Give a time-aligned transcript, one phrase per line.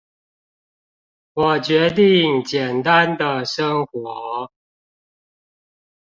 [1.35, 4.51] 我決定簡單的生活